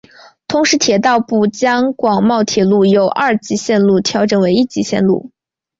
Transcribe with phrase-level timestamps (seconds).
[0.47, 5.29] 同时铁道部将广茂铁路由二级线路调整为一级线路。